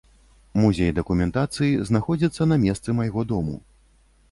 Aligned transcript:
Музей 0.61 0.93
дакументацыі 0.99 1.77
знаходзіцца 1.91 2.49
на 2.51 2.59
месцы 2.65 2.99
майго 3.03 3.29
дому. 3.35 3.55